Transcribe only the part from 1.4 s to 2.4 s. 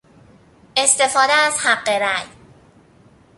حق رای